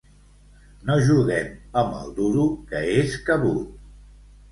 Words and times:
No 0.89 0.95
juguem 1.09 1.51
amb 1.81 1.97
el 1.97 2.07
duro, 2.21 2.45
que 2.71 2.81
és 3.03 3.19
cabut. 3.29 3.77